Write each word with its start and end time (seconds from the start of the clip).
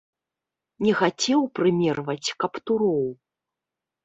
Не 0.87 0.93
хацеў 1.01 1.41
прымерваць 1.59 2.33
каптуроў. 2.45 3.05